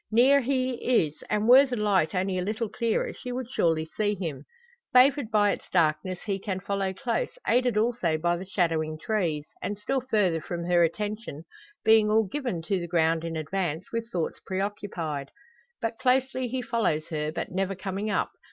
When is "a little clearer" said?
2.39-3.13